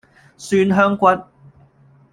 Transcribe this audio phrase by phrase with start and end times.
[0.35, 1.05] 蒜香骨